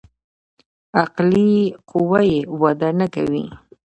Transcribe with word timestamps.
عقلي 1.01 1.51
قوه 1.89 2.21
يې 2.31 2.39
وده 2.61 2.89
نکوي. 2.99 3.45